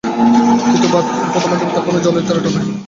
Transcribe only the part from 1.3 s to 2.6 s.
প্রথম ভাঙে তখনই জলের তোড়টা হয়